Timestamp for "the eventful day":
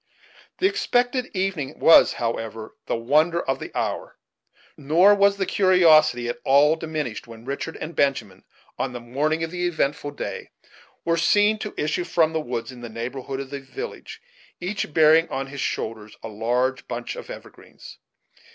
9.51-10.49